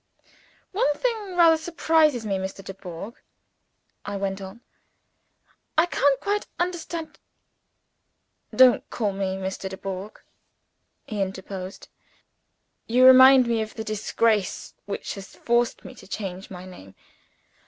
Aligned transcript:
"One 0.71 0.95
thing 0.95 1.35
rather 1.35 1.57
surprises 1.57 2.25
me, 2.25 2.39
Mr. 2.39 2.63
Dubourg," 2.65 3.13
I 4.03 4.17
went 4.17 4.41
on. 4.41 4.61
"I 5.77 5.85
can't 5.85 6.19
quite 6.19 6.47
understand" 6.57 7.19
"Don't 8.65 8.89
call 8.89 9.13
me 9.13 9.35
Mr. 9.37 9.69
Dubourg," 9.69 10.19
he 11.05 11.21
interposed. 11.21 11.87
"You 12.87 13.05
remind 13.05 13.45
me 13.45 13.61
of 13.61 13.75
the 13.75 13.83
disgrace 13.83 14.73
which 14.87 15.13
has 15.13 15.35
forced 15.35 15.85
me 15.85 15.93
to 15.93 16.07
change 16.07 16.49
my 16.49 16.65
name. 16.65 16.95